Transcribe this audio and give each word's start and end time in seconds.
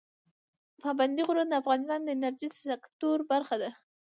پابندی 0.81 1.21
غرونه 1.27 1.47
د 1.49 1.53
افغانستان 1.61 1.99
د 2.03 2.07
انرژۍ 2.15 2.47
سکتور 2.65 3.17
برخه 3.31 3.55
ده. 3.61 3.69